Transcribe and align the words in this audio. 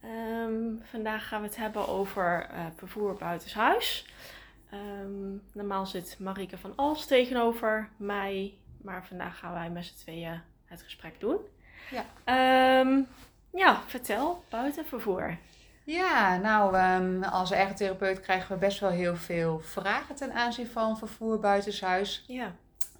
Ehm, 0.00 0.62
vandaag 0.82 1.28
gaan 1.28 1.40
we 1.40 1.46
het 1.46 1.56
hebben 1.56 1.88
over 1.88 2.48
uh, 2.52 2.66
vervoer 2.76 3.14
buitenshuis. 3.14 4.06
Um, 4.72 5.42
normaal 5.52 5.86
zit 5.86 6.16
Marike 6.18 6.58
van 6.58 6.72
Als 6.76 7.06
tegenover 7.06 7.88
mij, 7.96 8.54
maar 8.82 9.06
vandaag 9.06 9.38
gaan 9.38 9.52
wij 9.52 9.70
met 9.70 9.84
z'n 9.84 9.96
tweeën 9.96 10.40
het 10.64 10.82
gesprek 10.82 11.20
doen. 11.20 11.38
Ja, 11.90 12.80
um, 12.80 13.06
ja 13.50 13.82
vertel, 13.86 14.44
buitenvervoer. 14.48 15.38
Ja, 15.84 16.36
nou, 16.36 16.76
als 17.24 17.52
ergotherapeut 17.52 18.20
krijgen 18.20 18.54
we 18.54 18.60
best 18.60 18.80
wel 18.80 18.90
heel 18.90 19.16
veel 19.16 19.60
vragen 19.60 20.14
ten 20.14 20.32
aanzien 20.32 20.66
van 20.66 20.98
vervoer 20.98 21.40
buitenshuis. 21.40 22.24
Ja. 22.26 22.52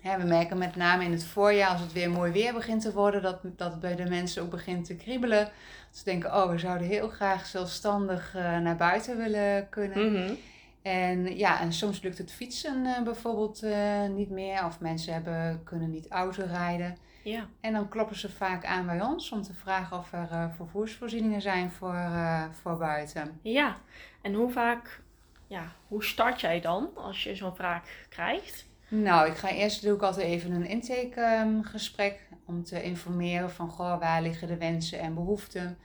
We 0.02 0.24
merken 0.26 0.58
met 0.58 0.76
name 0.76 1.04
in 1.04 1.12
het 1.12 1.24
voorjaar, 1.24 1.70
als 1.70 1.80
het 1.80 1.92
weer 1.92 2.10
mooi 2.10 2.32
weer 2.32 2.52
begint 2.52 2.82
te 2.82 2.92
worden, 2.92 3.22
dat, 3.22 3.40
dat 3.42 3.70
het 3.70 3.80
bij 3.80 3.96
de 3.96 4.08
mensen 4.08 4.42
ook 4.42 4.50
begint 4.50 4.84
te 4.84 4.96
kriebelen. 4.96 5.50
Ze 5.90 6.04
denken, 6.04 6.34
oh, 6.34 6.50
we 6.50 6.58
zouden 6.58 6.86
heel 6.86 7.08
graag 7.08 7.46
zelfstandig 7.46 8.34
uh, 8.36 8.58
naar 8.58 8.76
buiten 8.76 9.16
willen 9.16 9.68
kunnen. 9.68 10.12
Mm 10.12 10.36
En 10.82 11.36
ja, 11.36 11.60
en 11.60 11.72
soms 11.72 12.02
lukt 12.02 12.18
het 12.18 12.32
fietsen 12.32 12.84
uh, 12.84 13.02
bijvoorbeeld 13.02 13.62
uh, 13.62 14.06
niet 14.08 14.30
meer. 14.30 14.64
Of 14.64 14.80
mensen 14.80 15.12
hebben, 15.12 15.60
kunnen 15.64 15.90
niet 15.90 16.08
auto 16.08 16.44
rijden. 16.46 16.96
Ja. 17.24 17.46
En 17.60 17.72
dan 17.72 17.88
kloppen 17.88 18.16
ze 18.16 18.30
vaak 18.30 18.64
aan 18.64 18.86
bij 18.86 19.00
ons 19.00 19.30
om 19.30 19.42
te 19.42 19.54
vragen 19.54 19.98
of 19.98 20.12
er 20.12 20.52
vervoersvoorzieningen 20.56 21.42
zijn 21.42 21.70
voor, 21.70 21.96
voor 22.62 22.76
buiten. 22.76 23.38
Ja, 23.42 23.76
en 24.22 24.34
hoe 24.34 24.50
vaak, 24.50 25.00
ja, 25.46 25.72
hoe 25.88 26.04
start 26.04 26.40
jij 26.40 26.60
dan 26.60 26.90
als 26.94 27.22
je 27.22 27.34
zo'n 27.34 27.56
vraag 27.56 27.82
krijgt? 28.08 28.69
Nou, 28.90 29.28
ik 29.28 29.36
ga 29.36 29.50
eerst 29.50 29.82
doe 29.82 29.94
ik 29.94 30.02
altijd 30.02 30.26
even 30.26 30.52
een 30.52 30.66
intakegesprek 30.66 32.28
om 32.44 32.64
te 32.64 32.82
informeren 32.82 33.50
van 33.50 33.70
goh, 33.70 33.98
waar 33.98 34.22
liggen 34.22 34.48
de 34.48 34.56
wensen 34.56 34.98
en 34.98 35.14
behoeften. 35.14 35.78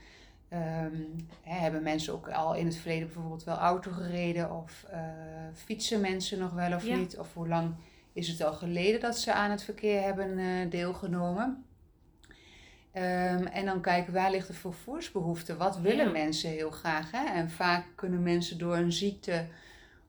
Um, 0.53 1.27
hè, 1.41 1.59
hebben 1.59 1.83
mensen 1.83 2.13
ook 2.13 2.29
al 2.29 2.55
in 2.55 2.65
het 2.65 2.75
verleden 2.75 3.07
bijvoorbeeld 3.07 3.43
wel 3.43 3.57
auto 3.57 3.91
gereden 3.91 4.51
of 4.51 4.85
uh, 4.91 4.99
fietsen 5.53 6.01
mensen 6.01 6.39
nog 6.39 6.51
wel 6.51 6.73
of 6.73 6.83
niet? 6.83 7.17
Of 7.17 7.33
hoe 7.33 7.47
lang 7.47 7.75
is 8.13 8.27
het 8.27 8.43
al 8.43 8.53
geleden 8.53 8.99
dat 8.99 9.17
ze 9.17 9.33
aan 9.33 9.51
het 9.51 9.63
verkeer 9.63 10.01
hebben 10.01 10.39
uh, 10.39 10.69
deelgenomen? 10.69 11.65
Um, 12.93 13.45
en 13.45 13.65
dan 13.65 13.81
kijken 13.81 14.13
waar 14.13 14.31
ligt 14.31 14.47
de 14.47 14.53
vervoersbehoefte? 14.53 15.57
Wat 15.57 15.79
willen 15.79 16.11
mensen 16.11 16.49
heel 16.49 16.71
graag? 16.71 17.11
Hè? 17.11 17.25
En 17.33 17.49
vaak 17.49 17.85
kunnen 17.95 18.23
mensen 18.23 18.57
door 18.57 18.75
een 18.75 18.93
ziekte 18.93 19.47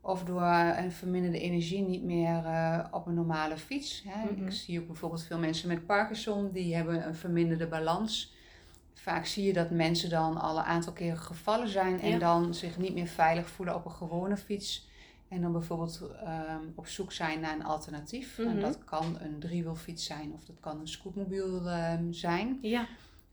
of 0.06 0.24
door 0.24 0.42
een 0.76 0.92
verminderde 0.92 1.40
energie 1.40 1.82
niet 1.82 2.02
meer 2.02 2.44
uh, 2.44 2.84
op 2.90 3.06
een 3.06 3.14
normale 3.14 3.56
fiets. 3.56 4.04
Hè. 4.06 4.44
Ik 4.44 4.52
zie 4.52 4.80
ook 4.80 4.86
bijvoorbeeld 4.86 5.22
veel 5.22 5.38
mensen 5.38 5.68
met 5.68 5.86
Parkinson, 5.86 6.50
die 6.52 6.74
hebben 6.74 7.06
een 7.06 7.14
verminderde 7.14 7.66
balans. 7.66 8.34
Vaak 8.94 9.26
zie 9.26 9.44
je 9.44 9.52
dat 9.52 9.70
mensen 9.70 10.10
dan 10.10 10.40
al 10.40 10.58
een 10.58 10.64
aantal 10.64 10.92
keren 10.92 11.18
gevallen 11.18 11.68
zijn 11.68 12.00
en 12.00 12.18
dan 12.18 12.54
zich 12.54 12.78
niet 12.78 12.94
meer 12.94 13.06
veilig 13.06 13.48
voelen 13.48 13.74
op 13.74 13.84
een 13.84 13.90
gewone 13.90 14.36
fiets. 14.36 14.88
En 15.28 15.40
dan 15.40 15.52
bijvoorbeeld 15.52 16.00
um, 16.02 16.72
op 16.74 16.86
zoek 16.86 17.12
zijn 17.12 17.40
naar 17.40 17.54
een 17.54 17.64
alternatief. 17.64 18.38
En 18.38 18.52
mhm. 18.52 18.60
dat 18.60 18.84
kan 18.84 19.16
een 19.20 19.38
driewielfiets 19.38 20.04
zijn 20.04 20.32
of 20.32 20.44
dat 20.44 20.56
kan 20.60 20.80
een 20.80 20.88
scootmobiel 20.88 21.72
um, 21.72 22.12
zijn. 22.12 22.58
Ja. 22.60 22.86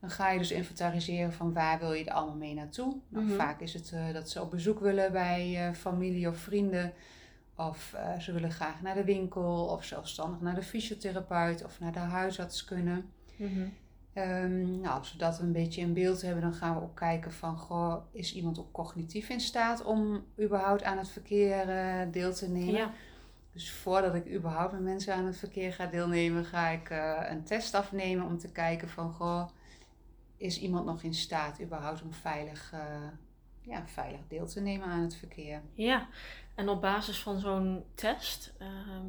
Dan 0.04 0.12
ga 0.12 0.30
je 0.30 0.38
dus 0.38 0.52
inventariseren 0.52 1.34
van 1.34 1.54
waar 1.54 1.80
wil 1.80 1.94
je 1.94 2.06
er 2.06 2.14
allemaal 2.14 2.36
mee 2.36 2.54
naartoe. 2.54 2.96
Nou, 3.10 3.26
mhm. 3.26 3.36
Vaak 3.36 3.60
is 3.60 3.74
het 3.74 3.92
uh, 3.94 4.14
dat 4.14 4.30
ze 4.30 4.42
op 4.42 4.52
bezoek 4.52 4.80
willen 4.80 5.12
bij 5.12 5.68
uh, 5.68 5.76
familie 5.76 6.28
of 6.28 6.38
vrienden. 6.38 6.94
Of 7.56 7.94
uh, 7.96 8.20
ze 8.20 8.32
willen 8.32 8.52
graag 8.52 8.82
naar 8.82 8.96
de 8.96 9.04
winkel 9.04 9.66
of 9.66 9.84
zelfstandig 9.84 10.42
naar 10.42 10.56
de 10.56 10.64
fysiotherapeut 10.64 11.64
of 11.64 11.80
naar 11.80 11.92
de 11.92 12.00
huisarts 12.00 12.66
kunnen. 12.66 13.12
Mm 13.36 13.74
um, 14.16 14.80
nou, 14.82 15.00
als 15.00 15.12
we 15.12 15.18
dat 15.18 15.40
een 15.40 15.52
beetje 15.52 15.82
in 15.82 15.94
beeld 15.94 16.22
hebben, 16.22 16.42
dan 16.42 16.54
gaan 16.54 16.76
we 16.76 16.82
ook 16.82 16.96
kijken 16.96 17.32
van, 17.32 17.58
goh, 17.58 17.96
is 18.12 18.34
iemand 18.34 18.60
ook 18.60 18.72
cognitief 18.72 19.30
in 19.30 19.40
staat 19.40 19.84
om 19.84 20.26
überhaupt 20.40 20.84
aan 20.84 20.98
het 20.98 21.10
verkeer 21.10 21.66
deel 22.12 22.34
te 22.34 22.50
nemen? 22.50 22.74
Ja. 22.74 22.92
Dus 23.54 23.72
voordat 23.72 24.16
ik 24.16 24.34
überhaupt 24.34 24.72
met 24.72 24.82
mensen 24.82 25.14
aan 25.14 25.26
het 25.26 25.38
verkeer 25.38 25.74
ga 25.74 25.86
deelnemen, 25.86 26.46
ga 26.46 26.68
ik 26.68 26.90
een 27.30 27.44
test 27.44 27.74
afnemen 27.74 28.26
om 28.26 28.38
te 28.38 28.52
kijken 28.52 28.90
van, 28.90 29.14
goh, 29.14 29.48
is 30.38 30.60
iemand 30.60 30.86
nog 30.86 31.04
in 31.04 31.14
staat 31.14 31.62
überhaupt 31.62 32.02
om 32.02 32.14
veilig, 32.14 32.72
uh, 32.74 32.80
ja, 33.62 33.84
veilig 33.86 34.20
deel 34.28 34.46
te 34.46 34.62
nemen 34.62 34.88
aan 34.88 35.02
het 35.02 35.16
verkeer. 35.16 35.62
Ja, 35.74 36.08
en 36.56 36.70
op 36.70 36.82
basis 36.82 37.22
van 37.22 37.40
zo'n 37.40 37.84
test 37.96 38.54
uh, 38.62 38.68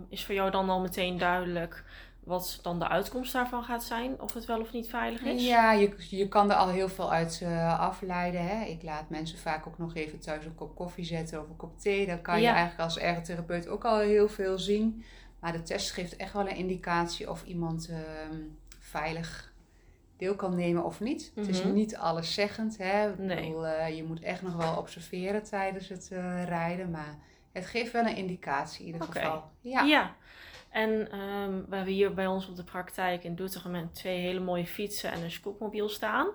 is 0.08 0.24
voor 0.24 0.34
jou 0.34 0.50
dan 0.50 0.70
al 0.70 0.80
meteen 0.80 1.18
duidelijk 1.18 1.84
wat 2.24 2.58
dan 2.62 2.78
de 2.78 2.88
uitkomst 2.88 3.32
daarvan 3.32 3.64
gaat 3.64 3.84
zijn, 3.84 4.20
of 4.20 4.34
het 4.34 4.44
wel 4.44 4.60
of 4.60 4.72
niet 4.72 4.88
veilig 4.88 5.22
is? 5.22 5.46
Ja, 5.46 5.72
je, 5.72 5.94
je 6.08 6.28
kan 6.28 6.50
er 6.50 6.56
al 6.56 6.68
heel 6.68 6.88
veel 6.88 7.12
uit 7.12 7.40
uh, 7.42 7.80
afleiden. 7.80 8.46
Hè? 8.46 8.64
Ik 8.64 8.82
laat 8.82 9.10
mensen 9.10 9.38
vaak 9.38 9.66
ook 9.66 9.78
nog 9.78 9.94
even 9.94 10.20
thuis 10.20 10.44
een 10.44 10.54
kop 10.54 10.74
koffie 10.76 11.04
zetten 11.04 11.40
of 11.40 11.48
een 11.48 11.56
kop 11.56 11.78
thee. 11.78 12.06
Dan 12.06 12.22
kan 12.22 12.40
je 12.40 12.46
eigenlijk 12.46 12.80
als 12.80 12.98
ergotherapeut 12.98 13.68
ook 13.68 13.84
al 13.84 13.98
heel 13.98 14.28
veel 14.28 14.58
zien. 14.58 15.04
Maar 15.40 15.52
de 15.52 15.62
test 15.62 15.90
geeft 15.90 16.16
echt 16.16 16.32
wel 16.32 16.48
een 16.48 16.56
indicatie 16.56 17.30
of 17.30 17.44
iemand 17.44 17.88
ehm, 17.88 18.40
veilig 18.78 19.52
deel 20.16 20.34
kan 20.34 20.54
nemen 20.54 20.84
of 20.84 21.00
niet. 21.00 21.32
Het 21.34 21.48
is 21.48 21.62
mhm. 21.62 21.72
niet 21.72 21.96
alleszeggend. 21.96 22.76
Hè? 22.78 23.16
Nee. 23.16 23.36
Bedoel, 23.36 23.66
uh, 23.66 23.96
je 23.96 24.04
moet 24.04 24.20
echt 24.20 24.42
nog 24.42 24.56
wel 24.56 24.76
observeren 24.76 25.42
tijdens 25.42 25.88
het 25.88 26.10
uh, 26.12 26.44
rijden. 26.44 26.90
Maar 26.90 27.18
het 27.52 27.66
geeft 27.66 27.92
wel 27.92 28.06
een 28.06 28.16
indicatie 28.16 28.86
in 28.86 28.92
ieder 28.92 29.06
geval. 29.06 29.50
Ja. 29.60 29.82
ja. 29.82 30.14
En 30.70 30.90
um, 31.18 31.66
we 31.68 31.76
hebben 31.76 31.94
hier 31.94 32.14
bij 32.14 32.26
ons 32.26 32.48
op 32.48 32.56
de 32.56 32.64
praktijk 32.64 33.24
in 33.24 33.34
Doetinchem 33.34 33.92
twee 33.92 34.18
hele 34.18 34.40
mooie 34.40 34.66
fietsen 34.66 35.12
en 35.12 35.22
een 35.22 35.30
scootmobiel 35.30 35.88
staan. 35.88 36.26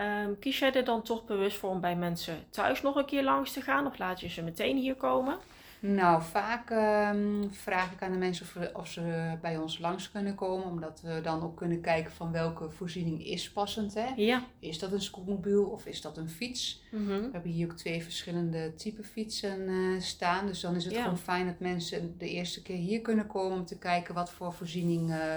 Um, 0.00 0.38
kies 0.38 0.58
jij 0.58 0.72
er 0.72 0.84
dan 0.84 1.02
toch 1.02 1.24
bewust 1.24 1.56
voor 1.56 1.70
om 1.70 1.80
bij 1.80 1.96
mensen 1.96 2.44
thuis 2.50 2.82
nog 2.82 2.96
een 2.96 3.06
keer 3.06 3.22
langs 3.22 3.52
te 3.52 3.60
gaan? 3.60 3.86
Of 3.86 3.98
laat 3.98 4.20
je 4.20 4.28
ze 4.28 4.42
meteen 4.42 4.76
hier 4.76 4.94
komen? 4.94 5.38
Nou, 5.86 6.22
vaak 6.22 6.70
um, 7.14 7.52
vraag 7.52 7.92
ik 7.92 8.02
aan 8.02 8.12
de 8.12 8.18
mensen 8.18 8.46
of, 8.46 8.72
of, 8.72 8.88
ze 8.88 9.36
bij 9.40 9.56
ons 9.56 9.78
langs 9.78 10.10
kunnen 10.10 10.34
komen. 10.34 10.66
Omdat 10.66 11.00
we 11.00 11.20
dan 11.22 11.42
ook 11.42 11.56
kunnen 11.56 11.80
kijken 11.80 12.12
van 12.12 12.32
welke 12.32 12.70
voorziening 12.70 13.26
is 13.26 13.50
passend. 13.50 13.94
Hè? 13.94 14.06
Ja. 14.16 14.42
Is 14.58 14.78
dat 14.78 14.92
een 14.92 15.00
scootmobiel 15.00 15.64
of 15.64 15.86
is 15.86 16.00
dat 16.00 16.16
een 16.16 16.28
fiets? 16.28 16.82
Mm 16.90 17.06
We 17.06 17.28
hebben 17.32 17.50
hier 17.50 17.70
ook 17.70 17.76
twee 17.76 18.02
verschillende 18.02 18.74
type 18.74 19.04
fietsen 19.04 19.68
uh, 19.68 20.00
staan. 20.00 20.46
Dus 20.46 20.60
dan 20.60 20.74
is 20.76 20.84
het 20.84 20.96
gewoon 20.96 21.18
fijn 21.18 21.46
dat 21.46 21.58
mensen 21.58 22.14
de 22.18 22.28
eerste 22.28 22.62
keer 22.62 22.76
hier 22.76 23.00
kunnen 23.00 23.26
komen 23.26 23.58
om 23.58 23.64
te 23.64 23.78
kijken 23.78 24.14
wat 24.14 24.30
voor 24.30 24.52
voorziening 24.52 25.10
uh, 25.10 25.36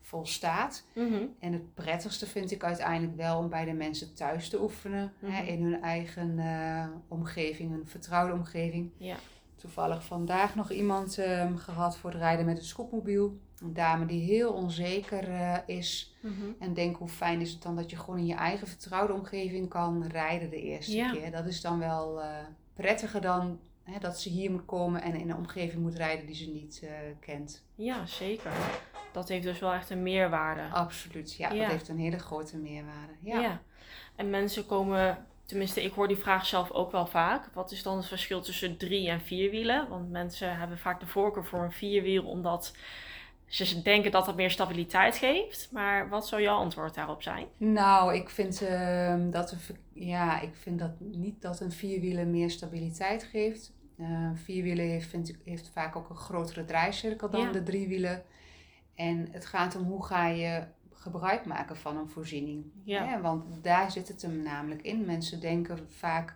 volstaat. 0.00 0.84
Mm 0.94 1.34
En 1.38 1.52
het 1.52 1.74
prettigste 1.74 2.26
vind 2.26 2.50
ik 2.50 2.64
uiteindelijk 2.64 3.16
wel 3.16 3.38
om 3.38 3.48
bij 3.48 3.64
de 3.64 3.72
mensen 3.72 4.14
thuis 4.14 4.48
te 4.48 4.62
oefenen. 4.62 5.12
hè, 5.20 5.42
mhm. 5.42 5.52
in 5.52 5.62
hun 5.62 5.82
eigen 5.82 6.38
uh, 6.38 6.86
omgeving, 7.08 7.72
een 7.72 7.86
vertrouwde 7.86 8.32
omgeving. 8.32 8.90
Ja 8.98 9.16
toevallig 9.56 10.04
vandaag 10.04 10.54
nog 10.54 10.70
iemand 10.70 11.18
um, 11.18 11.56
gehad 11.56 11.96
voor 11.96 12.10
het 12.10 12.18
rijden 12.18 12.46
met 12.46 12.58
een 12.58 12.64
scootmobiel. 12.64 13.38
Een 13.58 13.74
dame 13.74 14.06
die 14.06 14.22
heel 14.22 14.52
onzeker 14.52 15.28
uh, 15.28 15.56
is. 15.66 16.16
Mhm. 16.20 16.32
En 16.58 16.74
denk 16.74 16.96
hoe 16.96 17.08
fijn 17.08 17.40
is 17.40 17.52
het 17.52 17.62
dan 17.62 17.76
dat 17.76 17.90
je 17.90 17.96
gewoon 17.96 18.18
in 18.18 18.26
je 18.26 18.34
eigen 18.34 18.66
vertrouwde 18.66 19.12
omgeving 19.12 19.68
kan 19.68 20.06
rijden 20.06 20.50
de 20.50 20.62
eerste 20.62 21.10
keer. 21.12 21.30
Dat 21.30 21.46
is 21.46 21.60
dan 21.60 21.78
wel 21.78 22.20
uh, 22.20 22.28
prettiger 22.74 23.20
dan 23.20 23.58
hè, 23.82 23.98
dat 23.98 24.20
ze 24.20 24.28
hier 24.28 24.50
moet 24.50 24.64
komen 24.64 25.02
en 25.02 25.14
in 25.14 25.30
een 25.30 25.36
omgeving 25.36 25.82
moet 25.82 25.94
rijden 25.94 26.26
die 26.26 26.34
ze 26.34 26.50
niet 26.50 26.80
uh, 26.84 26.90
kent. 27.20 27.64
Ja, 27.74 28.06
zeker. 28.06 28.52
Dat 29.12 29.28
heeft 29.28 29.44
dus 29.44 29.58
wel 29.58 29.72
echt 29.72 29.90
een 29.90 30.02
meerwaarde. 30.02 30.62
Absoluut, 30.62 31.34
ja, 31.34 31.52
ja. 31.52 31.60
dat 31.60 31.70
heeft 31.70 31.88
een 31.88 31.98
hele 31.98 32.18
grote 32.18 32.56
meerwaarde. 32.56 33.12
Ja. 33.20 33.40
ja. 33.40 33.60
En 34.16 34.30
mensen 34.30 34.66
komen 34.66 35.26
Tenminste, 35.46 35.82
ik 35.82 35.92
hoor 35.92 36.08
die 36.08 36.16
vraag 36.16 36.46
zelf 36.46 36.70
ook 36.70 36.92
wel 36.92 37.06
vaak. 37.06 37.48
Wat 37.52 37.72
is 37.72 37.82
dan 37.82 37.96
het 37.96 38.06
verschil 38.06 38.40
tussen 38.40 38.76
drie 38.76 39.08
en 39.08 39.20
vier 39.20 39.50
wielen? 39.50 39.88
Want 39.88 40.10
mensen 40.10 40.58
hebben 40.58 40.78
vaak 40.78 41.00
de 41.00 41.06
voorkeur 41.06 41.44
voor 41.44 41.62
een 41.62 41.72
vierwiel 41.72 42.24
omdat 42.24 42.72
ze 43.46 43.82
denken 43.82 44.10
dat 44.10 44.26
dat 44.26 44.36
meer 44.36 44.50
stabiliteit 44.50 45.16
geeft. 45.16 45.68
Maar 45.72 46.08
wat 46.08 46.28
zou 46.28 46.42
jouw 46.42 46.56
antwoord 46.56 46.94
daarop 46.94 47.22
zijn? 47.22 47.46
Nou, 47.56 48.14
ik 48.14 48.30
vind, 48.30 48.62
uh, 48.62 49.14
dat, 49.30 49.52
een, 49.52 49.76
ja, 49.92 50.40
ik 50.40 50.54
vind 50.54 50.78
dat 50.78 51.00
niet 51.00 51.42
dat 51.42 51.60
een 51.60 51.72
vierwielen 51.72 52.30
meer 52.30 52.50
stabiliteit 52.50 53.24
geeft. 53.24 53.72
Uh, 54.00 54.30
vierwielen 54.34 54.86
heeft, 54.86 55.08
vind 55.08 55.36
heeft 55.44 55.70
vaak 55.72 55.96
ook 55.96 56.08
een 56.10 56.16
grotere 56.16 56.64
draaicirkel 56.64 57.30
dan 57.30 57.52
de 57.52 57.62
driewielen. 57.62 58.22
En 58.94 59.28
het 59.30 59.46
gaat 59.46 59.76
om 59.76 59.82
hoe 59.82 60.04
ga 60.04 60.26
je 60.26 60.64
gebruik 61.10 61.44
maken 61.46 61.76
van 61.76 61.96
een 61.96 62.08
voorziening. 62.08 62.64
Ja. 62.82 63.20
want 63.20 63.44
daar 63.62 63.90
zit 63.90 64.08
het 64.08 64.22
hem 64.22 64.42
namelijk 64.42 64.82
in. 64.82 65.04
Mensen 65.04 65.40
denken 65.40 65.78
vaak 65.88 66.34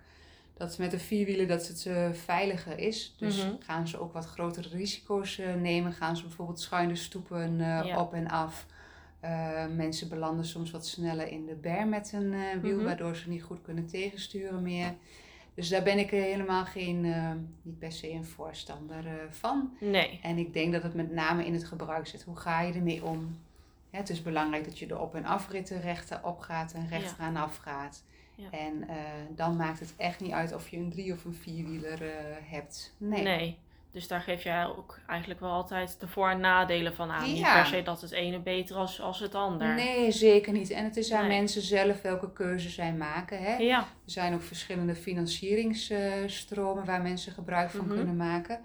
dat 0.55 0.79
met 0.79 0.91
de 0.91 0.99
vierwielen 0.99 1.49
dat 1.49 1.69
het 1.69 1.87
eh, 1.87 2.11
veiliger 2.13 2.79
is. 2.79 3.15
Dus 3.19 3.45
Mhm. 3.45 3.55
gaan 3.61 3.89
ze 3.89 3.99
ook 4.01 4.13
wat 4.13 4.27
grotere 4.27 4.69
risico's 4.69 5.39
eh, 5.39 5.55
nemen. 5.55 5.93
Gaan 5.93 6.17
ze 6.17 6.23
bijvoorbeeld 6.23 6.61
schuine 6.61 6.97
stoepen 6.97 7.61
eh, 7.61 7.85
Ja. 7.85 8.01
op 8.01 8.13
en 8.15 8.29
af. 8.29 8.67
Mensen 9.77 10.09
belanden 10.09 10.45
soms 10.45 10.71
wat 10.71 10.87
sneller 10.87 11.29
in 11.29 11.47
de 11.47 11.55
berm 11.55 11.89
met 11.89 12.13
een 12.13 12.35
wiel, 12.61 12.77
Mhm. 12.77 12.85
waardoor 12.85 13.17
ze 13.17 13.29
niet 13.29 13.43
goed 13.43 13.63
kunnen 13.63 13.87
tegensturen 13.87 14.63
meer. 14.63 14.95
Dus 15.55 15.69
daar 15.69 15.83
ben 15.83 15.99
ik 15.99 16.11
helemaal 16.11 16.65
geen, 16.65 17.01
niet 17.63 17.79
per 17.79 17.93
se 17.93 18.11
een 18.13 18.25
voorstander 18.25 19.05
van. 19.31 19.77
Nee. 19.81 20.19
En 20.23 20.39
ik 20.39 20.53
denk 20.53 20.73
dat 20.73 20.83
het 20.83 20.95
met 20.95 21.13
name 21.13 21.45
in 21.47 21.53
het 21.53 21.65
gebruik 21.65 22.07
zit. 22.07 22.23
Hoe 22.23 22.37
ga 22.37 22.61
je 22.61 22.73
ermee 22.73 23.05
om? 23.05 23.39
Het 23.91 24.11
is 24.11 24.23
belangrijk 24.23 24.65
dat 24.65 24.79
je 24.79 24.87
de 24.87 24.99
op- 24.99 25.15
en 25.15 25.25
afritten 25.25 25.81
rechter 25.81 26.21
op 26.23 26.41
gaat 26.41 26.73
en 26.73 26.89
rechter 26.89 27.25
aan 27.25 27.37
af 27.37 27.57
gaat. 27.57 28.03
Ja. 28.35 28.51
En 28.59 28.89
eh, 28.89 28.97
dan 29.37 29.57
maakt 29.57 29.81
het 29.81 29.95
echt 29.97 30.21
niet 30.21 30.33
uit 30.33 30.55
of 30.55 30.69
je 30.69 30.77
een 30.77 30.91
drie- 30.91 31.13
of 31.13 31.25
een 31.25 31.35
vierwieler 31.35 32.03
eh, 32.03 32.09
hebt. 32.51 32.95
Nee. 32.99 33.23
Nee. 33.23 33.59
Dus 33.93 34.09
daar 34.09 34.21
geef 34.21 34.43
jij 34.43 34.67
ook 34.67 34.99
eigenlijk 35.07 35.41
wel 35.41 35.51
altijd 35.51 36.01
de 36.01 36.09
voor- 36.09 36.29
en 36.31 36.41
nadelen 36.41 36.95
van 36.95 37.11
aan. 37.11 37.25
Niet 37.25 37.39
Ja. 37.39 37.55
per 37.55 37.67
se 37.67 37.83
dat 37.83 38.01
het 38.01 38.11
ene 38.11 38.39
beter 38.41 38.83
is 38.83 39.01
als 39.01 39.21
het 39.21 39.35
ander. 39.35 39.75
Nee, 39.75 40.11
zeker 40.11 40.53
niet. 40.53 40.71
En 40.71 40.85
het 40.85 40.97
is 40.97 41.13
aan 41.13 41.29
Nee. 41.29 41.39
mensen 41.39 41.63
zelf 41.63 42.03
welke 42.03 42.33
keuze 42.33 42.69
zij 42.69 42.93
maken. 42.93 43.43
Hè? 43.43 43.57
Ja. 43.57 43.79
Er 43.79 43.87
zijn 44.05 44.35
ook 44.35 44.43
verschillende 44.43 44.95
financieringsstromen 44.95 46.85
waar 46.85 47.03
mensen 47.03 47.33
gebruik 47.33 47.71
van 47.71 47.85
Mhm. 47.87 47.95
kunnen 47.95 48.17
maken. 48.17 48.61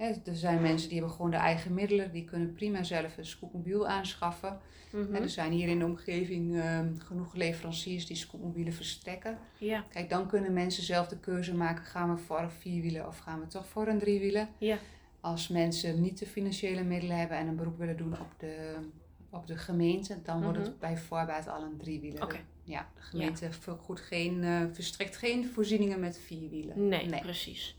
Er 0.00 0.36
zijn 0.36 0.60
mensen 0.62 0.88
die 0.88 0.98
hebben 0.98 1.16
gewoon 1.16 1.30
de 1.30 1.36
eigen 1.36 1.74
middelen. 1.74 2.12
Die 2.12 2.24
kunnen 2.24 2.52
prima 2.52 2.82
zelf 2.82 3.16
een 3.16 3.26
scootmobiel 3.26 3.88
aanschaffen. 3.88 4.58
Mhm. 4.92 5.14
Er 5.14 5.28
zijn 5.28 5.52
hier 5.52 5.68
in 5.68 5.78
de 5.78 5.84
omgeving 5.84 6.56
ehm, 6.56 6.96
genoeg 6.98 7.34
leveranciers 7.34 8.06
die 8.06 8.16
scootmobielen 8.16 8.72
verstrekken. 8.72 9.38
Ja. 9.58 9.84
Kijk, 9.88 10.10
dan 10.10 10.26
kunnen 10.28 10.52
mensen 10.52 10.82
zelf 10.82 11.08
de 11.08 11.18
keuze 11.18 11.54
maken. 11.54 11.84
Gaan 11.84 12.14
we 12.14 12.20
voor 12.20 12.38
een 12.38 12.50
vierwielen 12.50 13.06
of 13.06 13.18
gaan 13.18 13.40
we 13.40 13.46
toch 13.46 13.66
voor 13.66 13.86
een 13.86 13.98
driewieler? 13.98 14.48
Ja. 14.58 14.78
Als 15.20 15.48
mensen 15.48 16.00
niet 16.00 16.18
de 16.18 16.26
financiële 16.26 16.82
middelen 16.82 17.16
hebben 17.18 17.36
en 17.36 17.46
een 17.46 17.56
beroep 17.56 17.78
willen 17.78 17.96
doen 17.96 18.12
op 18.12 18.32
de, 18.38 18.74
op 19.30 19.46
de 19.46 19.56
gemeente, 19.56 20.18
dan 20.22 20.42
wordt 20.42 20.58
Mhm. 20.58 20.66
het 20.66 20.78
bij 20.78 20.96
voorbaat 20.98 21.48
al 21.48 21.62
een 21.62 21.76
driewieler. 21.76 22.40
Ja, 22.64 22.88
de 22.94 23.00
gemeente 23.02 23.52
vergoedt 23.52 24.00
geen, 24.00 24.44
eh, 24.44 24.60
verstrekt 24.72 25.16
geen 25.16 25.46
voorzieningen 25.46 26.00
met 26.00 26.18
vierwielen. 26.18 26.88
Nee, 26.88 27.20
precies. 27.20 27.78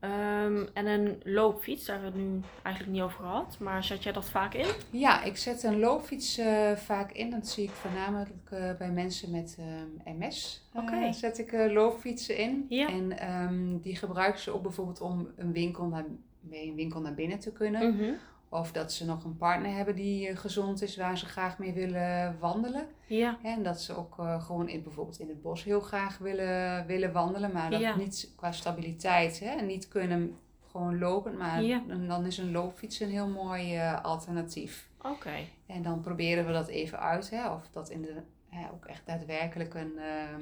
Ehm, 0.00 0.66
en 0.72 0.86
een 0.86 1.20
loopfiets, 1.24 1.84
daar 1.86 2.02
hebben 2.02 2.20
we 2.20 2.26
het 2.26 2.34
nu 2.36 2.42
eigenlijk 2.62 2.94
niet 2.96 3.04
over 3.04 3.20
gehad. 3.24 3.56
Maar 3.58 3.84
zet 3.84 4.02
jij 4.02 4.12
dat 4.12 4.30
vaak 4.30 4.54
in? 4.54 4.66
Ja, 4.90 5.22
ik 5.22 5.36
zet 5.36 5.62
een 5.62 5.78
loopfiets 5.78 6.38
eh, 6.38 6.72
vaak 6.72 7.12
in. 7.12 7.30
Dat 7.30 7.48
zie 7.48 7.64
ik 7.64 7.70
voornamelijk 7.70 8.30
eh, 8.50 8.76
bij 8.78 8.90
mensen 8.90 9.30
met 9.30 9.56
ehm, 9.58 10.18
MS. 10.18 10.68
Eh, 10.72 10.82
Oké. 10.82 11.12
zet 11.12 11.38
ik 11.38 11.52
loopfietsen 11.52 12.36
in. 12.36 12.66
Ja. 12.68 12.88
En 12.88 13.18
ehm, 13.18 13.78
die 13.78 13.96
gebruiken 13.96 14.40
ze 14.40 14.50
ook 14.50 14.62
bijvoorbeeld 14.62 15.00
om 15.00 15.28
een 15.36 15.52
winkel 15.52 15.86
naar, 15.86 16.04
bij 16.40 16.62
een 16.68 16.74
winkel 16.74 17.00
naar 17.00 17.14
binnen 17.14 17.38
te 17.38 17.52
kunnen. 17.52 17.94
Mhm. 17.94 18.12
Of 18.52 18.72
dat 18.72 18.92
ze 18.92 19.04
nog 19.04 19.24
een 19.24 19.36
partner 19.36 19.72
hebben 19.76 19.94
die 19.94 20.28
eh, 20.28 20.36
gezond 20.36 20.82
is, 20.82 20.96
waar 20.96 21.18
ze 21.18 21.26
graag 21.26 21.58
mee 21.58 21.72
willen 21.72 22.36
wandelen. 22.40 22.86
Ja. 23.06 23.38
En 23.42 23.62
dat 23.62 23.80
ze 23.80 23.96
ook 23.96 24.18
eh, 24.18 24.44
gewoon 24.44 24.68
in, 24.68 24.82
bijvoorbeeld 24.82 25.18
in 25.20 25.28
het 25.28 25.42
bos 25.42 25.64
heel 25.64 25.80
graag 25.80 26.18
willen, 26.18 26.86
willen 26.86 27.12
wandelen. 27.12 27.52
Maar 27.52 27.70
dat 27.70 27.80
Ja. 27.80 27.96
niet 27.96 28.32
qua 28.36 28.52
stabiliteit 28.52 29.40
hè, 29.40 29.60
niet 29.60 29.88
kunnen 29.88 30.36
gewoon 30.70 30.98
lopen. 30.98 31.36
Maar 31.36 31.62
Ja. 31.62 31.82
dan 32.06 32.26
is 32.26 32.38
een 32.38 32.50
loopfiets 32.50 33.00
een 33.00 33.10
heel 33.10 33.28
mooi 33.28 33.76
eh, 33.76 34.04
alternatief. 34.04 34.88
Oké. 35.02 35.34
En 35.66 35.82
dan 35.82 36.00
proberen 36.00 36.46
we 36.46 36.52
dat 36.52 36.68
even 36.68 37.00
uit. 37.00 37.30
Hè, 37.30 37.48
of 37.50 37.68
dat 37.70 37.90
in 37.90 38.02
de, 38.02 38.14
hè, 38.48 38.66
ook 38.72 38.84
echt 38.84 39.06
daadwerkelijk 39.06 39.74
een, 39.74 39.98
eh, 39.98 40.38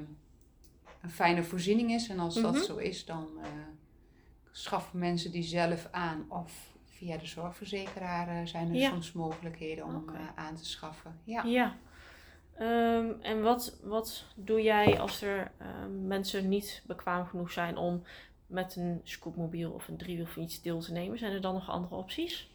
een 1.01 1.09
fijne 1.09 1.43
voorziening 1.43 1.91
is. 1.91 2.09
En 2.09 2.19
als 2.19 2.35
Mhm. 2.35 2.43
dat 2.53 2.65
zo 2.65 2.77
is, 2.77 3.05
dan 3.05 3.27
schaffen 4.51 4.99
mensen 4.99 5.31
die 5.31 5.43
zelf 5.43 5.87
aan. 5.91 6.25
Of 6.29 6.77
via 6.99 7.17
de 7.17 7.25
zorgverzekeraar 7.25 8.27
eh, 8.27 8.45
zijn 8.45 8.75
er 8.75 8.81
soms 8.81 9.11
mogelijkheden 9.11 9.85
om 9.85 9.95
Oké. 9.95 10.13
eh, 10.13 10.19
aan 10.35 10.55
te 10.55 10.65
schaffen. 10.65 11.19
Ja. 11.23 11.43
Ja. 11.43 11.75
Ehm, 12.55 13.11
en 13.21 13.41
wat, 13.41 13.79
wat 13.83 14.25
doe 14.35 14.61
jij 14.61 14.99
als 14.99 15.21
er 15.21 15.51
ehm, 15.57 16.07
mensen 16.07 16.49
niet 16.49 16.83
bekwaam 16.87 17.25
genoeg 17.25 17.51
zijn 17.51 17.77
om 17.77 18.03
met 18.47 18.75
een 18.75 19.01
scootmobiel 19.03 19.71
of 19.71 19.87
een 19.87 19.97
driewielfiets 19.97 20.61
deel 20.61 20.79
te 20.79 20.91
nemen? 20.91 21.17
Zijn 21.17 21.31
er 21.33 21.41
dan 21.41 21.53
nog 21.53 21.69
andere 21.69 21.95
opties? 21.95 22.49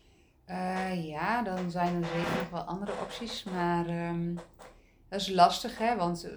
Eh, 0.45 1.07
ja, 1.07 1.43
dan 1.43 1.71
zijn 1.71 2.03
er 2.03 2.09
zeker 2.09 2.37
nog 2.39 2.51
wel 2.51 2.63
andere 2.63 2.93
opties. 3.03 3.43
Maar 3.45 3.87
ehm, 3.87 4.35
dat 5.09 5.21
is 5.21 5.29
lastig, 5.29 5.79
hè? 5.79 5.97
Want 5.97 6.29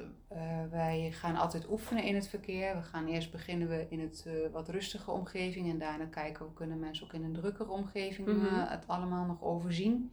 wij 0.70 1.12
gaan 1.12 1.36
altijd 1.36 1.70
oefenen 1.70 2.04
in 2.04 2.16
het 2.16 2.28
verkeer. 2.28 2.76
We 2.76 2.82
gaan 2.84 3.08
eerst 3.08 3.32
beginnen 3.32 3.68
we 3.68 3.86
in 3.90 4.00
het 4.00 4.24
eh, 4.28 4.34
wat 4.52 4.70
rustige 4.70 5.12
omgeving. 5.12 5.70
En 5.70 5.78
daarna 5.80 6.06
kijken 6.06 6.46
we, 6.46 6.54
kunnen 6.54 6.80
mensen 6.80 7.06
ook 7.06 7.14
in 7.14 7.24
een 7.24 7.34
drukkere 7.34 7.70
omgeving 7.72 8.28
Mhm. 8.28 8.46
eh, 8.46 8.70
het 8.70 8.88
allemaal 8.88 9.26
nog 9.26 9.42
overzien. 9.44 10.12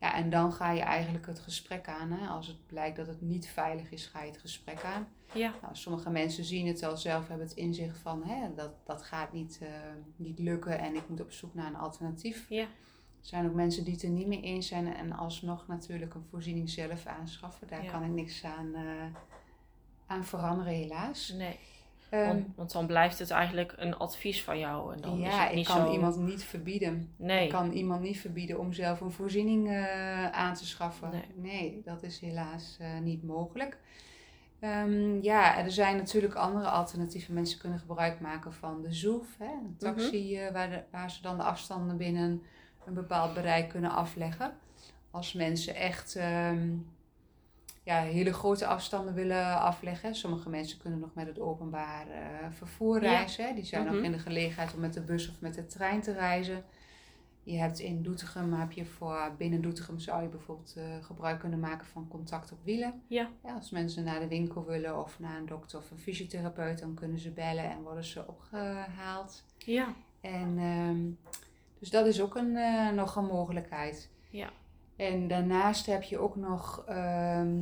Ja, 0.00 0.14
en 0.14 0.30
dan 0.30 0.52
ga 0.52 0.70
je 0.70 0.80
eigenlijk 0.80 1.26
het 1.26 1.38
gesprek 1.38 1.88
aan. 1.88 2.10
Hè? 2.12 2.26
Als 2.28 2.46
het 2.46 2.66
blijkt 2.66 2.96
dat 2.96 3.06
het 3.06 3.20
niet 3.20 3.48
veilig 3.48 3.90
is, 3.90 4.06
ga 4.06 4.22
je 4.22 4.30
het 4.30 4.40
gesprek 4.40 4.84
aan. 4.84 5.06
Ja. 5.34 5.52
Nou, 5.62 5.74
sommige 5.76 6.10
mensen 6.10 6.44
zien 6.44 6.66
het 6.66 6.82
al 6.82 6.96
zelf, 6.96 7.28
hebben 7.28 7.46
het 7.46 7.56
inzicht 7.56 7.98
van 7.98 8.22
hè, 8.24 8.54
dat, 8.54 8.70
dat 8.86 9.02
gaat 9.02 9.32
niet, 9.32 9.58
eh, 9.62 9.68
niet 10.16 10.38
lukken 10.38 10.78
en 10.78 10.94
ik 10.94 11.08
moet 11.08 11.20
op 11.20 11.32
zoek 11.32 11.54
naar 11.54 11.66
een 11.66 11.76
alternatief. 11.76 12.46
Ja. 12.48 12.62
Er 12.62 13.28
zijn 13.28 13.46
ook 13.46 13.54
mensen 13.54 13.84
die 13.84 13.92
het 13.92 14.02
er 14.02 14.08
niet 14.08 14.26
mee 14.26 14.42
eens 14.42 14.66
zijn 14.68 14.94
en 14.94 15.12
alsnog 15.12 15.66
natuurlijk 15.66 16.14
een 16.14 16.26
voorziening 16.30 16.70
zelf 16.70 17.06
aanschaffen. 17.06 17.68
Daar 17.68 17.84
Ja. 17.84 17.90
kan 17.90 18.02
ik 18.04 18.10
niks 18.10 18.44
aan, 18.44 18.74
eh, 18.74 18.82
aan 20.12 20.24
veranderen, 20.24 20.72
helaas. 20.72 21.32
Nee. 21.36 21.58
Ehm, 22.12 22.26
Want, 22.26 22.46
want 22.56 22.72
dan 22.72 22.86
blijft 22.86 23.18
het 23.18 23.30
eigenlijk 23.30 23.72
een 23.76 23.96
advies 23.96 24.44
van 24.44 24.58
jou. 24.58 24.94
En 24.94 25.00
dan 25.00 25.18
is 25.18 25.24
ja, 25.24 25.40
het 25.40 25.50
ik 25.50 25.56
niet 25.56 25.66
kan 25.66 25.86
zo... 25.86 25.92
iemand 25.92 26.16
niet 26.16 26.44
verbieden. 26.44 27.12
Nee. 27.16 27.44
Ik 27.44 27.50
kan 27.50 27.72
iemand 27.72 28.00
niet 28.00 28.18
verbieden 28.20 28.58
om 28.58 28.72
zelf 28.72 29.00
een 29.00 29.10
voorziening 29.10 29.68
eh, 29.70 30.30
aan 30.30 30.54
te 30.54 30.66
schaffen. 30.66 31.10
Nee. 31.34 31.82
dat 31.84 32.02
is 32.02 32.18
helaas 32.18 32.76
eh, 32.80 32.98
niet 32.98 33.22
mogelijk. 33.22 33.78
Ehm, 34.60 35.22
ja, 35.22 35.58
er 35.58 35.70
zijn 35.70 35.96
natuurlijk 35.96 36.34
andere 36.34 36.68
alternatieven. 36.68 37.34
Mensen 37.34 37.58
kunnen 37.58 37.78
gebruik 37.78 38.20
maken 38.20 38.52
van 38.52 38.82
de 38.82 38.92
ZOEF, 38.92 39.38
hè, 39.38 39.44
een 39.44 39.76
taxi 39.78 40.36
eh, 40.36 40.52
waar, 40.52 40.70
de, 40.70 40.82
waar 40.90 41.10
ze 41.10 41.22
dan 41.22 41.36
de 41.36 41.42
afstanden 41.42 41.96
binnen 41.96 42.42
een 42.86 42.94
bepaald 42.94 43.34
bereik 43.34 43.68
kunnen 43.68 43.90
afleggen. 43.90 44.54
Als 45.10 45.32
mensen 45.32 45.74
echt 45.74 46.16
ehm, 46.16 46.68
ja, 47.82 48.00
hele 48.02 48.32
grote 48.32 48.66
afstanden 48.66 49.14
willen 49.14 49.58
afleggen. 49.60 50.14
Sommige 50.14 50.48
mensen 50.48 50.78
kunnen 50.78 50.98
nog 50.98 51.14
met 51.14 51.26
het 51.26 51.38
openbaar 51.40 52.06
eh, 52.08 52.22
vervoer 52.50 53.02
Ja. 53.02 53.10
reizen. 53.10 53.54
Die 53.54 53.64
zijn 53.64 53.84
Mhm. 53.84 53.94
nog 53.94 54.04
in 54.04 54.12
de 54.12 54.18
gelegenheid 54.18 54.74
om 54.74 54.80
met 54.80 54.92
de 54.92 55.00
bus 55.00 55.28
of 55.30 55.40
met 55.40 55.54
de 55.54 55.66
trein 55.66 56.00
te 56.00 56.12
reizen. 56.12 56.64
Je 57.44 57.58
hebt 57.58 57.78
in 57.78 58.02
Doetinchem, 58.02 58.52
heb 58.52 58.72
je 58.72 58.84
voor 58.84 59.34
binnen 59.38 59.60
Doetinchem 59.62 59.98
zou 59.98 60.22
je 60.22 60.28
bijvoorbeeld 60.28 60.74
eh, 60.76 60.84
gebruik 61.04 61.40
kunnen 61.40 61.60
maken 61.60 61.86
van 61.86 62.08
contact 62.08 62.52
op 62.52 62.58
wielen. 62.64 63.02
Ja. 63.06 63.30
als 63.42 63.70
mensen 63.70 64.04
naar 64.04 64.20
de 64.20 64.28
winkel 64.28 64.64
willen 64.64 64.98
of 65.00 65.18
naar 65.18 65.36
een 65.38 65.46
dokter 65.46 65.78
of 65.78 65.90
een 65.90 65.98
fysiotherapeut, 65.98 66.78
dan 66.78 66.94
kunnen 66.94 67.18
ze 67.18 67.30
bellen 67.30 67.70
en 67.70 67.82
worden 67.82 68.04
ze 68.04 68.26
opgehaald. 68.28 69.44
Ja. 69.58 69.94
En 70.20 70.58
ehm, 70.58 71.32
dus 71.78 71.90
dat 71.90 72.06
is 72.06 72.20
ook 72.20 72.34
een, 72.36 72.56
eh, 72.56 72.90
nog 72.90 73.16
een 73.16 73.26
mogelijkheid. 73.26 74.10
Ja. 74.30 74.50
En 75.10 75.28
daarnaast 75.28 75.86
heb 75.86 76.02
je 76.02 76.18
ook 76.18 76.36
nog, 76.36 76.84
ehm, 76.86 77.58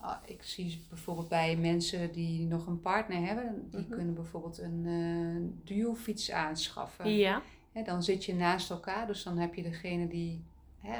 ah, 0.00 0.16
ik 0.24 0.42
zie 0.42 0.82
bijvoorbeeld 0.88 1.28
bij 1.28 1.56
mensen 1.56 2.12
die 2.12 2.46
nog 2.46 2.66
een 2.66 2.80
partner 2.80 3.26
hebben, 3.26 3.68
die 3.70 3.80
Mhm. 3.80 3.90
kunnen 3.90 4.14
bijvoorbeeld 4.14 4.58
een 4.58 4.84
eh 4.86 5.66
duofiets 5.74 6.30
aanschaffen. 6.30 7.16
Ja. 7.16 7.42
Dan 7.84 8.02
zit 8.02 8.24
je 8.24 8.34
naast 8.34 8.70
elkaar, 8.70 9.06
dus 9.06 9.22
dan 9.22 9.38
heb 9.38 9.54
je 9.54 9.62
degene 9.62 10.08
die 10.08 10.44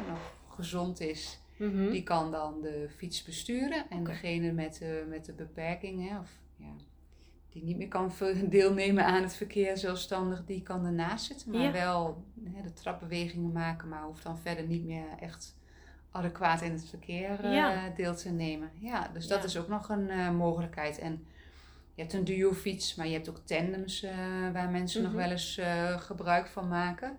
nog 0.09 0.35
gezond 0.49 1.01
is, 1.01 1.41
Mhm. 1.57 1.91
die 1.91 2.03
kan 2.03 2.31
dan 2.31 2.61
de 2.61 2.89
fiets 2.97 3.23
besturen. 3.25 3.85
En 3.91 4.05
degene 4.05 4.53
met 4.53 4.79
de, 4.79 5.05
met 5.09 5.25
de 5.25 5.33
beperking, 5.33 6.19
of 6.19 6.31
ja, 6.57 6.73
die 7.51 7.63
niet 7.65 7.77
meer 7.77 7.89
kan 7.89 8.13
deelnemen 8.49 9.05
aan 9.05 9.23
het 9.23 9.35
verkeer 9.35 9.77
zelfstandig, 9.77 10.45
die 10.45 10.63
kan 10.63 10.85
ernaast 10.87 11.25
zitten. 11.25 11.51
Maar 11.51 11.61
Ja. 11.61 11.73
wel 11.73 12.25
de 12.63 12.73
trapbewegingen 12.73 13.53
maken, 13.53 13.89
maar 13.89 14.03
hoeft 14.05 14.23
dan 14.23 14.39
verder 14.39 14.67
niet 14.67 14.85
meer 14.85 15.07
echt 15.21 15.55
adequaat 16.13 16.61
in 16.63 16.73
het 16.73 16.89
verkeer 16.89 17.45
eh, 17.45 17.53
Ja. 17.55 17.89
deel 17.97 18.15
te 18.17 18.31
nemen. 18.31 18.71
Ja, 18.79 19.09
dus 19.13 19.27
dat 19.27 19.39
Ja. 19.39 19.45
is 19.45 19.57
ook 19.59 19.69
nog 19.69 19.89
een 19.89 20.09
eh, 20.11 20.31
mogelijkheid. 20.31 20.99
En 20.99 21.27
je 21.95 22.01
hebt 22.03 22.13
een 22.15 22.25
duo-fiets, 22.25 22.95
maar 22.95 23.07
je 23.07 23.13
hebt 23.13 23.29
ook 23.29 23.39
tandems 23.45 24.03
eh, 24.03 24.17
waar 24.53 24.71
mensen 24.71 25.03
Mhm. 25.03 25.11
nog 25.13 25.21
wel 25.23 25.31
eens 25.31 25.59
eh, 25.59 26.01
gebruik 26.01 26.47
van 26.47 26.69
maken. 26.69 27.17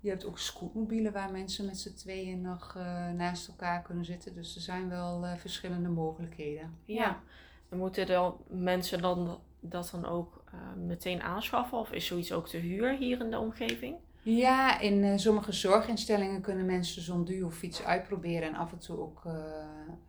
Je 0.00 0.08
hebt 0.08 0.24
ook 0.24 0.38
scootmobielen 0.38 1.12
waar 1.12 1.30
mensen 1.32 1.66
met 1.66 1.78
z'n 1.78 1.94
tweeën 1.94 2.40
nog 2.40 2.74
eh, 2.76 3.10
naast 3.10 3.48
elkaar 3.48 3.82
kunnen 3.82 4.04
zitten. 4.04 4.34
Dus 4.34 4.54
er 4.54 4.60
zijn 4.60 4.88
wel 4.88 5.24
eh, 5.26 5.36
verschillende 5.36 5.88
mogelijkheden. 5.88 6.74
Ja. 6.84 7.20
En 7.68 7.78
moeten 7.78 8.06
dan 8.06 8.36
mensen 8.48 9.00
dan 9.02 9.40
dat 9.60 9.88
dan 9.92 10.06
ook 10.06 10.44
eh, 10.52 10.58
meteen 10.76 11.22
aanschaffen? 11.22 11.78
Of 11.78 11.92
is 11.92 12.06
zoiets 12.06 12.32
ook 12.32 12.48
te 12.48 12.56
huur 12.56 12.96
hier 12.96 13.20
in 13.20 13.30
de 13.30 13.38
omgeving? 13.38 13.96
Ja, 14.22 14.80
in 14.80 15.04
eh, 15.04 15.16
sommige 15.16 15.52
zorginstellingen 15.52 16.40
kunnen 16.40 16.66
mensen 16.66 17.02
zo'n 17.02 17.24
duo-fiets 17.24 17.82
uitproberen 17.82 18.48
en 18.48 18.54
af 18.54 18.72
en 18.72 18.78
toe 18.78 18.98
ook 18.98 19.22
eh, 19.24 19.34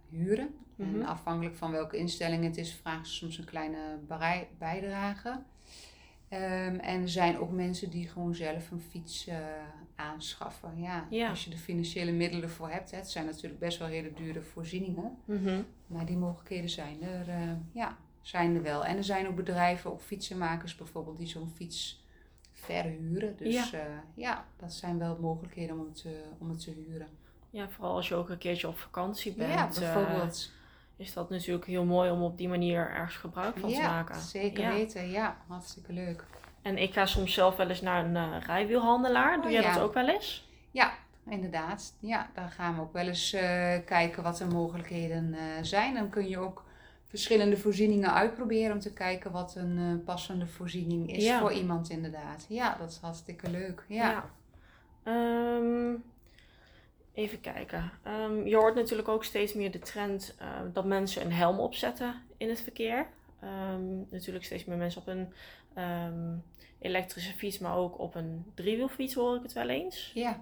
huren. 0.09 0.55
Mhm. 0.75 0.95
En 1.01 1.05
afhankelijk 1.05 1.55
van 1.55 1.71
welke 1.71 1.97
instelling 1.97 2.43
het 2.43 2.57
is, 2.57 2.73
vragen 2.73 3.05
ze 3.07 3.13
soms 3.13 3.37
een 3.37 3.45
kleine 3.45 3.99
bijdrage. 4.57 5.41
Ehm, 6.29 6.75
en 6.75 7.01
er 7.01 7.09
zijn 7.09 7.37
ook 7.37 7.51
mensen 7.51 7.89
die 7.89 8.07
gewoon 8.07 8.35
zelf 8.35 8.71
een 8.71 8.81
fiets 8.81 9.27
eh, 9.27 9.37
aanschaffen. 9.95 10.71
Ja, 10.81 11.07
Ja. 11.09 11.29
als 11.29 11.43
je 11.43 11.49
de 11.49 11.57
financiële 11.57 12.11
middelen 12.11 12.49
voor 12.49 12.69
hebt. 12.69 12.91
Hè. 12.91 12.97
Het 12.97 13.09
zijn 13.09 13.25
natuurlijk 13.25 13.59
best 13.59 13.79
wel 13.79 13.87
hele 13.87 14.13
dure 14.13 14.41
voorzieningen. 14.41 15.17
Mhm. 15.25 15.61
Maar 15.87 16.05
die 16.05 16.17
mogelijkheden 16.17 16.69
zijn 16.69 17.01
er, 17.03 17.25
ja, 17.71 17.97
zijn 18.21 18.55
er 18.55 18.61
wel. 18.61 18.85
En 18.85 18.97
er 18.97 19.03
zijn 19.03 19.27
ook 19.27 19.35
bedrijven, 19.35 19.91
ook 19.91 20.01
fietsenmakers 20.01 20.75
bijvoorbeeld, 20.75 21.17
die 21.17 21.27
zo'n 21.27 21.49
fiets 21.55 22.02
verhuren. 22.63 23.35
Dus 23.37 23.69
ja. 23.71 24.03
ja, 24.15 24.45
dat 24.57 24.73
zijn 24.73 24.99
wel 24.99 25.17
mogelijkheden 25.21 25.79
om 25.79 25.85
het, 25.85 26.01
te- 26.01 26.23
om 26.39 26.49
het 26.49 26.59
te 26.63 26.71
huren. 26.71 27.07
Ja, 27.49 27.69
vooral 27.69 27.95
als 27.95 28.07
je 28.07 28.15
ook 28.15 28.29
een 28.29 28.37
keertje 28.37 28.67
op 28.67 28.77
vakantie 28.77 29.33
bent. 29.35 29.53
ja, 29.53 29.67
eh, 29.69 29.79
bijvoorbeeld. 29.79 30.51
is 30.95 31.13
dat 31.13 31.29
natuurlijk 31.29 31.65
heel 31.65 31.85
mooi 31.85 32.11
om 32.11 32.21
op 32.23 32.37
die 32.37 32.47
manier 32.49 32.89
ergens 32.89 33.15
gebruik 33.15 33.57
van 33.57 33.69
te 33.69 33.75
ja, 33.75 33.87
maken. 33.87 34.21
zeker 34.21 34.63
Ja. 34.63 34.69
weten. 34.73 35.09
Ja, 35.09 35.37
hartstikke 35.47 35.93
leuk. 35.93 36.25
En 36.61 36.77
ik 36.77 36.93
ga 36.93 37.05
soms 37.05 37.33
zelf 37.33 37.55
wel 37.55 37.69
eens 37.69 37.81
naar 37.81 38.05
een 38.05 38.15
eh, 38.15 38.45
rijwielhandelaar. 38.45 39.35
Doe 39.35 39.45
Oh, 39.45 39.51
jij 39.51 39.61
ja. 39.61 39.73
dat 39.73 39.83
ook 39.83 39.93
wel 39.93 40.07
eens? 40.09 40.49
Ja, 40.71 40.93
inderdaad. 41.29 41.95
Ja, 41.99 42.29
daar 42.33 42.49
gaan 42.49 42.75
we 42.75 42.81
ook 42.81 42.93
wel 42.93 43.07
eens 43.07 43.33
eh, 43.33 43.75
kijken 43.85 44.23
wat 44.23 44.37
de 44.37 44.45
mogelijkheden 44.45 45.33
eh, 45.33 45.41
zijn. 45.61 45.93
Dan 45.93 46.09
kun 46.09 46.27
je 46.29 46.37
ook 46.39 46.63
verschillende 47.13 47.57
voorzieningen 47.57 48.13
uitproberen 48.13 48.71
om 48.73 48.79
te 48.79 48.93
kijken 48.93 49.31
wat 49.31 49.55
een 49.55 49.77
eh, 49.77 50.05
passende 50.05 50.47
voorziening 50.47 51.15
is 51.15 51.23
Ja. 51.23 51.39
voor 51.39 51.51
iemand 51.51 51.89
inderdaad. 51.89 52.45
Ja, 52.49 52.75
dat 52.79 52.89
is 52.89 52.97
hartstikke 52.97 53.49
leuk. 53.49 53.85
Ja. 53.87 54.29
Ehm, 55.03 55.93
even 57.13 57.41
kijken. 57.41 57.91
Ehm, 58.03 58.45
je 58.47 58.55
hoort 58.55 58.75
natuurlijk 58.75 59.07
ook 59.07 59.23
steeds 59.23 59.53
meer 59.53 59.71
de 59.71 59.79
trend 59.79 60.35
eh, 60.39 60.47
dat 60.73 60.85
mensen 60.85 61.25
een 61.25 61.31
helm 61.31 61.59
opzetten 61.59 62.21
in 62.37 62.49
het 62.49 62.61
verkeer. 62.61 63.07
Ehm, 63.39 63.83
natuurlijk 64.09 64.45
steeds 64.45 64.65
meer 64.65 64.77
mensen 64.77 65.01
op 65.01 65.07
een 65.07 65.27
elektrische 66.79 67.33
fiets, 67.33 67.59
maar 67.59 67.75
ook 67.75 67.99
op 67.99 68.15
een 68.15 68.45
driewielfiets 68.53 69.13
hoor 69.13 69.35
ik 69.35 69.43
het 69.43 69.53
wel 69.53 69.69
eens. 69.69 70.11
ja. 70.13 70.41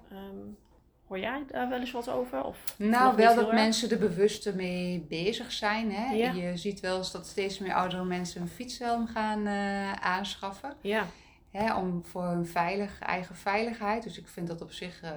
Hoor 1.11 1.19
jij 1.19 1.43
daar 1.47 1.69
wel 1.69 1.79
eens 1.79 1.91
wat 1.91 2.09
over? 2.09 2.43
Of 2.43 2.75
Nou, 2.77 3.15
wel 3.15 3.35
dat 3.35 3.45
erg? 3.45 3.53
mensen 3.53 3.89
er 3.91 3.97
bewust 3.97 4.53
mee 4.53 4.99
bezig 5.09 5.51
zijn. 5.51 5.91
Hè? 5.91 6.13
Ja. 6.13 6.31
Je 6.31 6.57
ziet 6.57 6.79
wel 6.79 6.97
eens 6.97 7.11
dat 7.11 7.27
steeds 7.27 7.59
meer 7.59 7.73
oudere 7.73 8.03
mensen 8.03 8.41
een 8.41 8.47
fietshelm 8.47 9.07
gaan 9.07 9.45
eh, 9.47 9.91
aanschaffen. 9.93 10.73
Ja, 10.81 11.05
Hè? 11.51 11.75
Om 11.75 12.03
voor 12.05 12.23
hun 12.23 12.45
veilig, 12.45 12.99
eigen 12.99 13.35
veiligheid. 13.35 14.03
Dus 14.03 14.17
ik 14.17 14.27
vind 14.27 14.47
dat 14.47 14.61
op 14.61 14.71
zich 14.71 15.01
eh, 15.01 15.11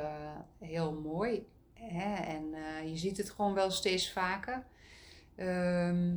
heel 0.60 0.92
mooi. 1.04 1.46
Hè? 1.74 2.14
En 2.14 2.44
eh, 2.54 2.90
je 2.90 2.96
ziet 2.96 3.16
het 3.16 3.30
gewoon 3.30 3.54
wel 3.54 3.70
steeds 3.70 4.12
vaker. 4.12 4.62
Ehm, 5.36 6.16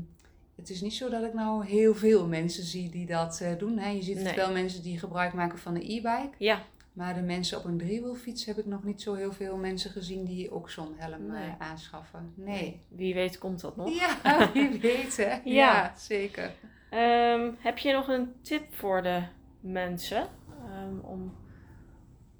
het 0.56 0.70
is 0.70 0.82
niet 0.82 0.94
zo 0.94 1.10
dat 1.10 1.24
ik 1.24 1.34
nou 1.34 1.66
heel 1.66 1.96
veel 1.96 2.28
mensen 2.28 2.64
zie 2.64 2.90
die 2.90 3.06
dat 3.06 3.44
doen. 3.58 3.78
Hè? 3.78 3.90
Je 3.90 4.02
ziet 4.04 4.22
Nee. 4.24 4.36
wel 4.36 4.52
mensen 4.52 4.82
die 4.84 5.00
gebruik 5.00 5.34
maken 5.34 5.60
van 5.60 5.74
de 5.74 5.80
e-bike. 5.94 6.30
ja, 6.38 6.62
Maar 6.98 7.14
de 7.14 7.22
mensen 7.22 7.58
op 7.58 7.66
een 7.66 7.78
driewielfiets 7.78 8.46
heb 8.46 8.58
ik 8.58 8.66
nog 8.66 8.84
niet 8.84 9.02
zo 9.02 9.14
heel 9.14 9.32
veel 9.34 9.58
mensen 9.58 9.92
gezien 9.92 10.26
die 10.26 10.52
ook 10.52 10.70
zo'n 10.70 10.94
helm 10.98 11.26
Nee. 11.28 11.48
eh, 11.48 11.54
aanschaffen. 11.60 12.34
Nee. 12.36 12.82
wie 12.90 13.14
weet 13.14 13.38
komt 13.38 13.62
dat 13.62 13.76
nog. 13.76 13.90
Ja, 13.90 14.18
wie 14.54 14.80
weet 14.80 15.18
hè. 15.18 15.40
Ja, 15.44 15.94
zeker. 15.98 16.52
Ehm, 16.90 17.52
heb 17.58 17.78
je 17.78 17.94
nog 17.94 18.08
een 18.08 18.34
tip 18.42 18.74
voor 18.76 19.02
de 19.02 19.24
mensen 19.60 20.28
Ehm, 20.66 21.00
om, 21.00 21.36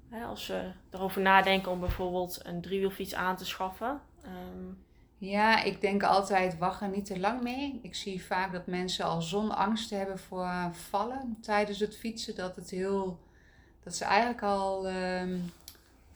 hè, 0.08 0.24
als 0.24 0.44
ze 0.44 0.70
erover 0.90 1.22
nadenken 1.22 1.70
om 1.72 1.80
bijvoorbeeld 1.80 2.40
een 2.42 2.60
driewielfiets 2.60 3.14
aan 3.14 3.36
te 3.36 3.44
schaffen? 3.44 4.00
Ehm, 4.22 4.64
Ja, 5.20 5.62
ik 5.62 5.80
denk 5.80 6.02
altijd 6.02 6.58
wacht 6.58 6.80
er 6.80 6.88
niet 6.88 7.04
te 7.06 7.18
lang 7.20 7.42
mee. 7.42 7.78
Ik 7.82 7.94
zie 7.94 8.22
vaak 8.24 8.52
dat 8.52 8.66
mensen 8.66 9.04
al 9.04 9.22
zo'n 9.22 9.56
angst 9.56 9.90
hebben 9.90 10.18
voor 10.18 10.68
vallen 10.72 11.36
tijdens 11.40 11.78
het 11.80 11.96
fietsen. 11.96 12.34
Dat 12.34 12.56
het 12.56 12.70
heel, 12.70 13.18
dat 13.88 13.96
ze 13.96 14.04
eigenlijk 14.04 14.42
al, 14.42 14.88
ehm, 14.88 15.38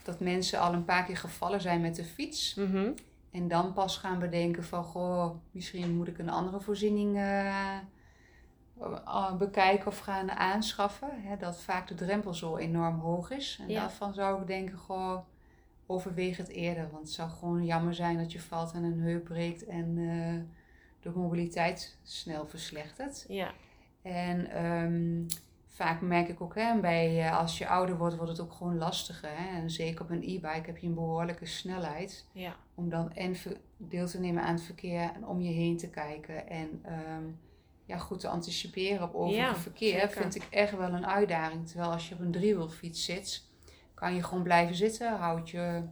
dat 0.02 0.20
mensen 0.20 0.60
al 0.60 0.72
een 0.72 0.84
paar 0.84 1.04
keer 1.04 1.16
gevallen 1.16 1.60
zijn 1.60 1.80
met 1.80 1.96
de 1.96 2.04
fiets. 2.04 2.54
mhm, 2.54 2.90
En 3.30 3.48
dan 3.48 3.72
pas 3.72 3.96
gaan 3.96 4.18
bedenken 4.18 4.64
van, 4.64 4.84
goh, 4.84 5.34
misschien 5.50 5.96
moet 5.96 6.08
ik 6.08 6.18
een 6.18 6.28
andere 6.28 6.60
voorziening 6.60 7.16
eh, 7.16 7.78
bekijken 9.38 9.86
of 9.86 9.98
gaan 9.98 10.30
aanschaffen. 10.30 11.08
Hè, 11.22 11.36
dat 11.36 11.60
vaak 11.60 11.88
de 11.88 11.94
drempel 11.94 12.34
zo 12.34 12.56
enorm 12.56 12.98
hoog 12.98 13.30
is. 13.30 13.58
En 13.60 13.68
Ja. 13.68 13.80
daarvan 13.80 14.14
zou 14.14 14.40
ik 14.40 14.46
denken, 14.46 14.78
goh, 14.78 15.18
overweeg 15.86 16.36
het 16.36 16.48
eerder. 16.48 16.88
Want 16.90 17.02
het 17.04 17.12
zou 17.12 17.30
gewoon 17.30 17.64
jammer 17.64 17.94
zijn 17.94 18.16
dat 18.18 18.32
je 18.32 18.40
valt 18.40 18.72
en 18.72 18.82
een 18.82 19.00
heup 19.00 19.24
breekt 19.24 19.64
en 19.64 19.86
eh, 19.98 20.54
de 21.02 21.18
mobiliteit 21.18 21.96
snel 22.02 22.46
verslechtert. 22.46 23.24
Ja, 23.28 23.52
En 24.02 24.50
ehm, 24.50 25.24
vaak 25.72 26.00
merk 26.00 26.28
ik 26.28 26.40
ook, 26.40 26.54
hè, 26.54 26.80
bij, 26.80 27.26
eh, 27.26 27.38
als 27.38 27.58
je 27.58 27.68
ouder 27.68 27.96
wordt, 27.96 28.16
wordt 28.16 28.30
het 28.30 28.40
ook 28.40 28.52
gewoon 28.52 28.78
lastiger. 28.78 29.30
Hè? 29.32 29.58
En 29.60 29.70
zeker 29.70 30.02
op 30.02 30.10
een 30.10 30.22
e-bike 30.22 30.66
heb 30.66 30.78
je 30.78 30.86
een 30.86 30.94
behoorlijke 30.94 31.46
snelheid 31.46 32.26
ja, 32.32 32.56
om 32.74 32.88
dan 32.88 33.12
en 33.12 33.36
deel 33.76 34.06
te 34.06 34.20
nemen 34.20 34.42
aan 34.42 34.54
het 34.54 34.62
verkeer 34.62 35.10
en 35.14 35.26
om 35.26 35.40
je 35.40 35.52
heen 35.52 35.76
te 35.76 35.90
kijken 35.90 36.48
en 36.48 36.80
ehm, 36.82 37.24
ja, 37.84 37.98
goed 37.98 38.20
te 38.20 38.28
anticiperen 38.28 39.02
op 39.02 39.14
overig 39.14 39.46
Ja, 39.46 39.56
verkeer 39.56 40.00
zeker. 40.00 40.10
vind 40.10 40.34
ik 40.34 40.46
echt 40.50 40.76
wel 40.76 40.92
een 40.92 41.06
uitdaging. 41.06 41.66
Terwijl 41.66 41.90
als 41.90 42.08
je 42.08 42.14
op 42.14 42.20
een 42.20 42.32
driewielfiets 42.32 43.04
zit, 43.04 43.44
kan 43.94 44.14
je 44.14 44.22
gewoon 44.22 44.42
blijven 44.42 44.74
zitten, 44.74 45.16
houd 45.16 45.50
je 45.50 45.82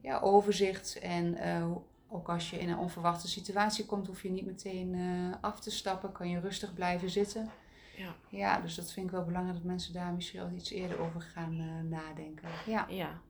ja, 0.00 0.18
overzicht 0.20 0.98
en 0.98 1.34
eh, 1.34 1.66
ook 2.08 2.28
als 2.28 2.50
je 2.50 2.58
in 2.58 2.68
een 2.68 2.78
onverwachte 2.78 3.28
situatie 3.28 3.86
komt, 3.86 4.06
hoef 4.06 4.22
je 4.22 4.30
niet 4.30 4.46
meteen 4.46 4.94
eh, 4.94 5.36
af 5.40 5.60
te 5.60 5.70
stappen, 5.70 6.12
kan 6.12 6.28
je 6.28 6.40
rustig 6.40 6.74
blijven 6.74 7.10
zitten. 7.10 7.50
Ja, 7.96 8.14
Ja, 8.28 8.60
dus 8.60 8.74
dat 8.74 8.92
vind 8.92 9.06
ik 9.06 9.12
wel 9.12 9.24
belangrijk 9.24 9.56
dat 9.56 9.66
mensen 9.66 9.92
daar 9.92 10.12
misschien 10.12 10.40
al 10.40 10.50
iets 10.50 10.70
eerder 10.70 10.98
over 11.00 11.20
gaan 11.20 11.58
eh, 11.58 11.90
nadenken. 11.90 12.48
Ja. 12.66 12.86
ja. 12.88 13.20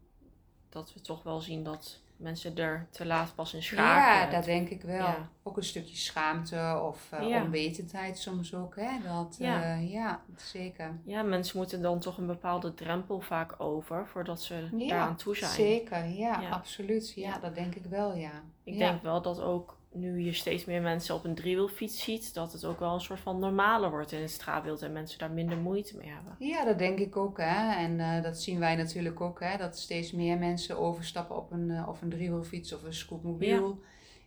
Dat 0.68 0.94
we 0.94 1.00
toch 1.00 1.23
wel 1.23 1.40
zien 1.40 1.64
dat 1.64 2.02
mensen 2.16 2.56
er 2.56 2.87
te 2.90 3.06
laat 3.06 3.35
pas 3.35 3.54
in 3.54 3.62
schakelen. 3.62 4.26
Ja, 4.26 4.30
dat 4.30 4.44
denk 4.44 4.68
ik 4.68 4.83
wel. 4.83 4.97
Ja. 5.06 5.28
Ook 5.42 5.56
een 5.56 5.64
stukje 5.64 5.97
schaamte 5.97 6.80
of 6.83 7.12
eh, 7.12 7.28
Ja. 7.28 7.42
onwetendheid 7.42 8.18
soms 8.18 8.54
ook. 8.54 8.76
Hè? 8.76 8.90
Dat, 9.02 9.37
Ja. 9.38 9.75
ja. 9.75 9.75
ja, 9.75 10.21
zeker. 10.37 10.99
Ja, 11.04 11.23
mensen 11.23 11.56
moeten 11.59 11.83
dan 11.83 11.99
toch 12.00 12.18
een 12.18 12.26
bepaalde 12.26 12.75
drempel 12.75 13.21
vaak 13.21 13.61
over 13.61 14.06
voordat 14.06 14.42
ze 14.42 14.68
daaraan 14.88 15.16
toe 15.16 15.37
zijn. 15.37 15.50
Zeker, 15.50 16.04
ja, 16.06 16.49
absoluut. 16.50 17.12
Ja, 17.14 17.38
dat 17.38 17.54
denk 17.54 17.75
ik 17.75 17.85
wel, 17.85 18.14
ja. 18.14 18.42
Ik 18.64 18.78
denk 18.78 19.02
wel 19.02 19.23
dat 19.23 19.40
ook 19.40 19.76
nu 19.95 20.21
je 20.21 20.33
steeds 20.33 20.65
meer 20.65 20.83
mensen 20.83 21.15
op 21.15 21.25
een 21.25 21.35
driewielfiets 21.35 22.03
ziet, 22.03 22.35
dat 22.35 22.53
het 22.53 22.65
ook 22.65 22.79
wel 22.79 22.95
een 22.95 23.01
soort 23.01 23.21
van 23.21 23.39
normaler 23.39 23.91
wordt 23.91 24.13
in 24.13 24.21
het 24.21 24.31
straatbeeld 24.31 24.83
en 24.83 24.93
mensen 24.93 25.19
daar 25.19 25.31
minder 25.31 25.57
moeite 25.57 25.97
mee 25.97 26.09
hebben. 26.09 26.37
Ja, 26.39 26.65
dat 26.65 26.79
denk 26.79 26.99
ik 26.99 27.17
ook. 27.17 27.39
Hè. 27.39 27.75
En 27.75 28.01
eh, 28.01 28.23
dat 28.23 28.41
zien 28.41 28.59
wij 28.59 28.77
natuurlijk 28.77 29.21
ook. 29.21 29.41
Hè, 29.41 29.57
dat 29.57 29.79
steeds 29.79 30.13
meer 30.13 30.39
mensen 30.39 30.79
overstappen 30.79 31.37
op 31.37 31.51
een, 31.51 31.71
eh, 31.71 31.89
of 31.89 32.03
een 32.03 32.11
driewielfiets 32.11 32.73
of 32.73 32.83
een 32.83 32.95
scootmobiel. 32.95 33.81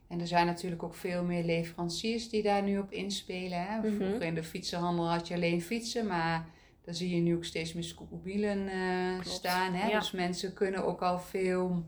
En 0.08 0.20
er 0.20 0.28
zijn 0.28 0.46
natuurlijk 0.46 0.84
ook 0.84 0.96
veel 0.96 1.24
meer 1.24 1.44
leveranciers 1.44 2.30
die 2.30 2.44
daar 2.44 2.64
nu 2.64 2.80
op 2.80 2.92
inspelen. 2.92 3.66
Hè. 3.66 3.78
Mhm. 3.78 3.96
Vroeger 3.96 4.22
in 4.22 4.36
de 4.36 4.44
fietsenhandel 4.44 5.10
had 5.10 5.28
je 5.28 5.34
alleen 5.34 5.62
fietsen, 5.62 6.08
maar 6.08 6.46
dan 6.82 6.94
zie 6.94 7.16
je 7.16 7.22
nu 7.22 7.36
ook 7.36 7.46
steeds 7.46 7.74
meer 7.74 7.84
scootmobielen 7.84 8.68
eh, 8.68 9.22
staan. 9.22 9.74
Hè. 9.74 9.88
ja. 9.88 10.00
Dus 10.00 10.12
mensen 10.12 10.54
kunnen 10.54 10.86
ook 10.86 11.02
al 11.02 11.20
veel 11.20 11.84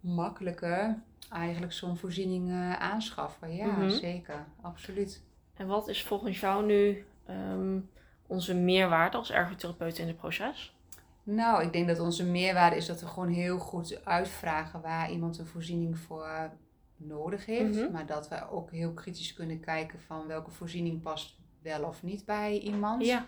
makkelijker 0.00 1.02
eigenlijk 1.30 1.72
zo'n 1.72 1.96
voorziening 1.96 2.50
eh, 2.50 2.72
aanschaffen. 2.72 3.54
Ja, 3.56 3.66
Mhm. 3.66 3.90
zeker. 3.90 4.44
Absoluut. 4.60 5.22
En 5.54 5.66
wat 5.66 5.88
is 5.88 6.02
volgens 6.02 6.40
jou 6.40 6.64
nu 6.66 7.04
ehm, 7.26 7.78
onze 8.26 8.54
meerwaarde 8.54 9.16
als 9.16 9.30
ergotherapeut 9.30 9.98
in 9.98 10.06
het 10.06 10.16
proces? 10.16 10.74
Nou, 11.22 11.62
ik 11.62 11.72
denk 11.72 11.88
dat 11.88 11.98
onze 12.00 12.24
meerwaarde 12.24 12.76
is 12.76 12.86
dat 12.86 13.00
we 13.00 13.06
gewoon 13.06 13.28
heel 13.28 13.58
goed 13.58 14.04
uitvragen 14.04 14.80
waar 14.80 15.10
iemand 15.10 15.38
een 15.38 15.46
voorziening 15.46 15.98
voor 15.98 16.50
nodig 16.96 17.46
heeft. 17.46 17.78
Mhm. 17.80 17.92
Maar 17.92 18.06
dat 18.06 18.28
we 18.28 18.50
ook 18.50 18.70
heel 18.70 18.92
kritisch 18.92 19.34
kunnen 19.34 19.60
kijken 19.60 20.00
van 20.00 20.26
welke 20.26 20.50
voorziening 20.50 21.02
past 21.02 21.38
wel 21.62 21.82
of 21.84 22.02
niet 22.02 22.24
bij 22.24 22.58
iemand. 22.58 23.04
Ja, 23.06 23.26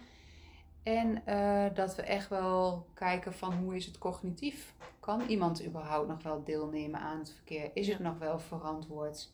En 0.83 1.27
eh, 1.27 1.75
dat 1.75 1.95
we 1.97 2.03
echt 2.03 2.29
wel 2.29 2.87
kijken 2.95 3.33
van 3.35 3.53
hoe 3.55 3.77
is 3.77 3.87
het 3.87 3.99
cognitief? 3.99 4.75
Kan 5.01 5.21
iemand 5.29 5.65
überhaupt 5.67 6.09
nog 6.09 6.23
wel 6.23 6.45
deelnemen 6.45 7.01
aan 7.01 7.19
het 7.19 7.33
verkeer? 7.33 7.71
Is 7.75 7.89
het 7.89 7.99
nog 7.99 8.19
wel 8.19 8.39
verantwoord? 8.39 9.33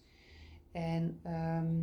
En 0.72 1.20
ehm, 1.22 1.74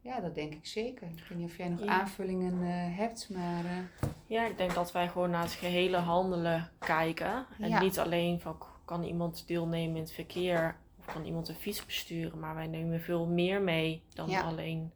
ja, 0.00 0.20
dat 0.20 0.34
denk 0.34 0.52
ik 0.54 0.66
zeker. 0.66 1.08
Ik 1.16 1.24
weet 1.28 1.38
niet 1.38 1.50
of 1.50 1.56
jij 1.56 1.68
nog 1.68 1.80
Ja. 1.84 1.86
aanvullingen 2.00 2.62
eh, 2.62 2.96
hebt, 2.98 3.30
maar... 3.30 3.64
eh, 3.64 4.08
ja, 4.26 4.46
ik 4.46 4.56
denk 4.56 4.74
dat 4.74 4.92
wij 4.92 5.08
gewoon 5.08 5.30
naar 5.30 5.42
het 5.42 5.52
gehele 5.52 5.96
handelen 5.96 6.70
kijken. 6.78 7.46
En 7.60 7.68
Ja. 7.68 7.80
niet 7.80 7.98
alleen 7.98 8.40
van 8.40 8.56
kan 8.84 9.02
iemand 9.02 9.44
deelnemen 9.46 9.96
in 9.96 10.02
het 10.02 10.12
verkeer 10.12 10.76
of 10.98 11.04
kan 11.04 11.24
iemand 11.24 11.48
een 11.48 11.54
fiets 11.54 11.86
besturen, 11.86 12.38
maar 12.38 12.54
wij 12.54 12.66
nemen 12.66 13.00
veel 13.00 13.26
meer 13.26 13.62
mee 13.62 14.02
dan 14.14 14.28
Ja. 14.30 14.40
alleen 14.42 14.92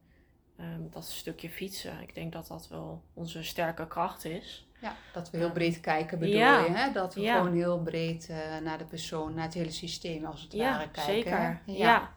ehm, 0.63 0.81
dat 0.91 1.05
stukje 1.05 1.49
fietsen. 1.51 2.01
Ik 2.01 2.15
denk 2.15 2.33
dat 2.33 2.47
dat 2.47 2.69
wel 2.69 3.03
onze 3.15 3.43
sterke 3.43 3.87
kracht 3.87 4.25
is. 4.25 4.67
Ja, 4.81 4.95
dat 5.13 5.31
we 5.31 5.37
heel 5.37 5.47
Ehm, 5.47 5.55
breed 5.55 5.81
kijken 5.81 6.19
bedoel 6.19 6.35
ja. 6.35 6.65
je, 6.65 6.71
hè? 6.71 6.93
Dat 6.93 7.15
we 7.15 7.21
Ja. 7.21 7.37
gewoon 7.37 7.55
heel 7.55 7.79
breed 7.83 8.29
eh, 8.29 8.37
naar 8.63 8.79
de 8.79 8.85
persoon, 8.85 9.35
naar 9.35 9.45
het 9.45 9.55
hele 9.55 9.71
systeem 9.71 10.25
als 10.25 10.43
het 10.43 10.53
Ja, 10.53 10.71
ware 10.71 10.91
kijken. 10.91 11.13
hè? 11.13 11.13
zeker. 11.15 11.61
Ja. 11.65 12.11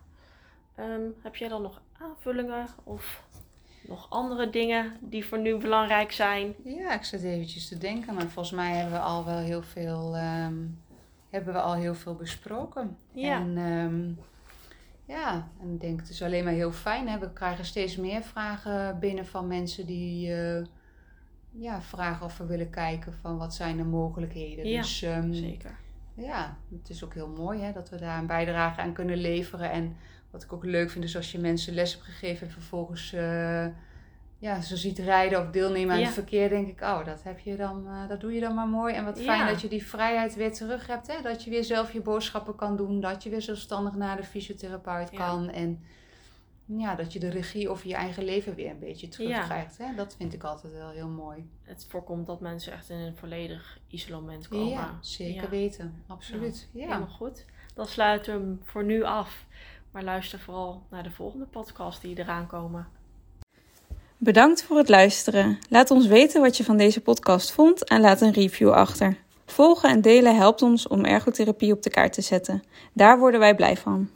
Ehm, 0.76 1.02
heb 1.22 1.36
jij 1.36 1.48
dan 1.48 1.62
nog 1.62 1.82
aanvullingen 2.02 2.68
of 2.84 3.24
nog 3.82 4.10
andere 4.10 4.50
dingen 4.50 4.98
die 5.02 5.26
voor 5.26 5.40
nu 5.40 5.58
belangrijk 5.58 6.12
zijn? 6.12 6.56
Ja, 6.64 6.94
ik 6.94 7.04
zit 7.04 7.24
eventjes 7.24 7.68
te 7.68 7.78
denken, 7.78 8.14
maar 8.14 8.24
volgens 8.28 8.56
mij 8.56 8.72
hebben 8.76 8.94
we 8.94 9.00
al 9.00 9.26
wel 9.26 9.38
heel 9.38 9.62
veel, 9.64 10.16
ehm, 10.16 10.56
hebben 11.30 11.54
we 11.54 11.60
al 11.62 11.74
heel 11.74 11.96
veel 11.96 12.16
besproken. 12.16 12.98
Ja. 13.12 13.36
En 13.40 13.58
ehm, 13.58 14.12
ja, 15.08 15.52
en 15.62 15.74
ik 15.74 15.80
denk 15.80 16.00
het 16.00 16.10
is 16.10 16.22
alleen 16.22 16.44
maar 16.44 16.54
heel 16.54 16.72
fijn. 16.72 17.08
Hè? 17.08 17.20
We 17.20 17.34
krijgen 17.34 17.66
steeds 17.66 17.98
meer 17.98 18.22
vragen 18.22 19.00
binnen 19.00 19.26
van 19.26 19.48
mensen 19.48 19.86
die 19.86 20.34
eh, 20.34 20.66
ja, 21.52 21.82
vragen 21.82 22.26
of 22.26 22.38
we 22.38 22.46
willen 22.46 22.70
kijken 22.70 23.14
van 23.14 23.38
wat 23.38 23.56
zijn 23.56 23.78
de 23.78 23.84
mogelijkheden. 23.84 24.68
Ja, 24.68 24.82
dus 24.82 25.02
ehm, 25.02 25.34
Zeker. 25.34 25.78
ja, 26.16 26.58
het 26.72 26.90
is 26.90 27.04
ook 27.04 27.14
heel 27.14 27.30
mooi 27.30 27.62
hè, 27.62 27.72
dat 27.72 27.90
we 27.90 27.98
daar 27.98 28.20
een 28.20 28.28
bijdrage 28.28 28.82
aan 28.82 28.94
kunnen 28.94 29.18
leveren. 29.18 29.72
En 29.72 29.96
wat 30.32 30.44
ik 30.44 30.54
ook 30.54 30.66
leuk 30.66 30.90
vind 30.90 31.04
is 31.04 31.16
als 31.16 31.32
je 31.32 31.40
mensen 31.40 31.74
les 31.74 31.94
hebt 31.94 32.06
gegeven 32.06 32.48
en 32.48 32.54
vervolgens 32.54 33.14
eh, 33.14 33.66
ja, 34.38 34.62
ze 34.62 34.78
ziet 34.78 35.00
rijden 35.00 35.42
of 35.42 35.50
deelnemen 35.50 35.94
aan 35.94 36.00
Ja. 36.00 36.06
het 36.06 36.14
verkeer, 36.14 36.50
denk 36.50 36.68
ik, 36.68 36.82
oh, 36.82 37.06
dat, 37.06 37.24
heb 37.24 37.40
je 37.40 37.56
dan, 37.56 37.88
eh, 37.88 38.08
dat 38.08 38.20
doe 38.20 38.34
je 38.34 38.40
dan 38.40 38.54
maar 38.56 38.68
mooi. 38.68 38.94
En 38.94 39.06
wat 39.06 39.22
fijn 39.22 39.40
Ja. 39.40 39.48
dat 39.48 39.62
je 39.62 39.68
die 39.68 39.86
vrijheid 39.86 40.36
weer 40.36 40.54
terug 40.54 40.88
hebt. 40.88 41.08
Hè? 41.08 41.22
Dat 41.22 41.44
je 41.44 41.50
weer 41.50 41.64
zelf 41.64 41.94
je 41.94 42.02
boodschappen 42.02 42.56
kan 42.56 42.78
doen, 42.78 43.00
dat 43.02 43.24
je 43.24 43.30
weer 43.30 43.42
zelfstandig 43.42 43.96
naar 43.96 44.18
de 44.18 44.24
fysiotherapeut 44.24 45.10
Ja. 45.12 45.18
kan. 45.18 45.50
En 45.50 45.84
ja, 46.66 46.96
dat 46.96 47.14
je 47.14 47.20
de 47.20 47.30
regie 47.30 47.70
over 47.70 47.88
je 47.88 47.96
eigen 47.96 48.24
leven 48.24 48.56
weer 48.56 48.70
een 48.70 48.80
beetje 48.80 49.08
terugkrijgt. 49.08 49.78
Hè? 49.78 49.96
Dat 49.96 50.16
vind 50.18 50.34
ik 50.34 50.44
altijd 50.44 50.74
wel 50.74 50.90
heel 50.90 51.08
mooi. 51.08 51.50
Het 51.64 51.86
voorkomt 51.90 52.28
dat 52.28 52.40
mensen 52.40 52.74
echt 52.74 52.90
in 52.90 52.98
een 52.98 53.16
volledig 53.18 53.80
isolement 53.88 54.48
komen. 54.48 54.68
Ja, 54.70 54.98
zeker 55.02 55.50
weten. 55.50 56.04
Absoluut. 56.08 56.70
Ja. 56.74 56.82
Helemaal 56.82 57.08
goed. 57.08 57.46
Dan 57.74 57.86
sluiten 57.86 58.34
we 58.34 58.40
hem 58.40 58.60
voor 58.64 58.84
nu 58.84 59.04
af. 59.04 59.46
Maar 59.92 60.04
luister 60.04 60.40
vooral 60.40 60.86
naar 60.90 61.04
de 61.04 61.12
volgende 61.12 61.46
podcast 61.46 62.02
die 62.02 62.18
eraan 62.20 62.48
komen. 62.48 62.88
Bedankt 64.18 64.64
voor 64.64 64.78
het 64.78 64.90
luisteren. 64.90 65.60
Laat 65.70 65.92
ons 65.92 66.08
weten 66.08 66.42
wat 66.42 66.58
je 66.58 66.64
van 66.64 66.78
deze 66.78 67.02
podcast 67.02 67.52
vond 67.52 67.84
en 67.84 68.02
laat 68.02 68.22
een 68.22 68.34
review 68.34 68.72
achter. 68.72 69.18
Volgen 69.46 69.90
en 69.90 70.02
delen 70.02 70.36
helpt 70.36 70.62
ons 70.62 70.88
om 70.88 71.06
ergotherapie 71.06 71.74
op 71.74 71.84
de 71.84 71.90
kaart 71.90 72.14
te 72.14 72.22
zetten. 72.22 72.64
Daar 72.94 73.20
worden 73.20 73.40
wij 73.40 73.56
blij 73.56 73.78
van. 73.78 74.10